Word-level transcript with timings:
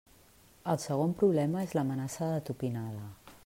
El 0.71 0.79
segon 0.85 1.13
problema 1.19 1.63
és 1.67 1.77
l'amenaça 1.79 2.33
de 2.33 2.43
tupinada. 2.51 3.05